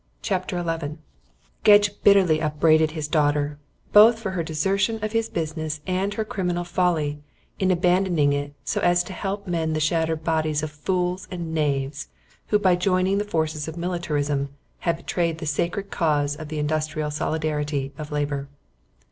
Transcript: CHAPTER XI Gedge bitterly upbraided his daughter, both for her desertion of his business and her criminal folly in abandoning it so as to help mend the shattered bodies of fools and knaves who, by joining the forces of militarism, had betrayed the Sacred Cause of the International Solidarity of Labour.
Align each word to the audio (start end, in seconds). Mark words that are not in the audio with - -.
CHAPTER 0.23 0.57
XI 0.63 0.97
Gedge 1.63 1.91
bitterly 2.01 2.41
upbraided 2.41 2.89
his 2.89 3.07
daughter, 3.07 3.59
both 3.93 4.17
for 4.17 4.31
her 4.31 4.41
desertion 4.41 4.97
of 5.03 5.11
his 5.11 5.29
business 5.29 5.79
and 5.85 6.11
her 6.15 6.25
criminal 6.25 6.63
folly 6.63 7.19
in 7.59 7.69
abandoning 7.69 8.33
it 8.33 8.55
so 8.63 8.81
as 8.81 9.03
to 9.03 9.13
help 9.13 9.45
mend 9.45 9.75
the 9.75 9.79
shattered 9.79 10.23
bodies 10.23 10.63
of 10.63 10.71
fools 10.71 11.27
and 11.29 11.53
knaves 11.53 12.07
who, 12.47 12.57
by 12.57 12.75
joining 12.75 13.19
the 13.19 13.23
forces 13.23 13.67
of 13.67 13.77
militarism, 13.77 14.49
had 14.79 14.97
betrayed 14.97 15.37
the 15.37 15.45
Sacred 15.45 15.91
Cause 15.91 16.35
of 16.35 16.47
the 16.47 16.57
International 16.57 17.11
Solidarity 17.11 17.93
of 17.99 18.11
Labour. 18.11 18.47